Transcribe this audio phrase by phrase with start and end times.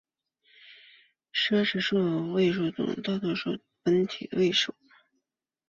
[1.31, 4.73] 奢侈数的总位数大于整数本身的位数。